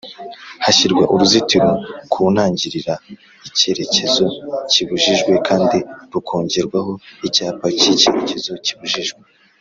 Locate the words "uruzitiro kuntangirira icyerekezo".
1.13-4.25